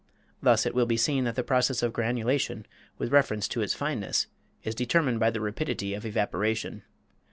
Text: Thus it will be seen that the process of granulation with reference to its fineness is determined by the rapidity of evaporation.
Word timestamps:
Thus 0.41 0.65
it 0.65 0.73
will 0.73 0.87
be 0.87 0.97
seen 0.97 1.25
that 1.25 1.35
the 1.35 1.43
process 1.43 1.83
of 1.83 1.93
granulation 1.93 2.65
with 2.97 3.11
reference 3.11 3.47
to 3.49 3.61
its 3.61 3.75
fineness 3.75 4.25
is 4.63 4.73
determined 4.73 5.19
by 5.19 5.29
the 5.29 5.41
rapidity 5.41 5.93
of 5.93 6.07
evaporation. 6.07 6.81